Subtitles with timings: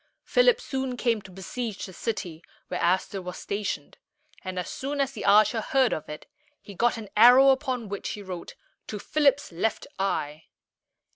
[0.23, 3.99] Philip soon came to besiege the city where Aster was stationed;
[4.43, 6.25] and as soon as the archer heard of it,
[6.59, 8.55] he got an arrow upon which he wrote,
[8.87, 10.45] "To Philip's left eye."